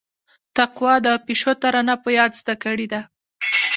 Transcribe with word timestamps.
تقوا 0.57 0.93
د 1.05 1.07
پيشو 1.25 1.51
ترانه 1.61 1.95
په 2.03 2.09
ياد 2.17 2.31
زده 2.41 2.55
کړيده. 2.63 3.01